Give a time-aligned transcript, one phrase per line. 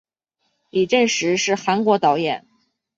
[0.71, 2.47] 李振石是韩国导演。